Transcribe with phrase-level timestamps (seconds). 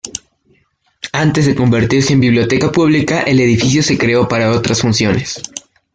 [1.13, 5.39] Antes de convertirse en biblioteca pública el edificio se creó para otras funciones.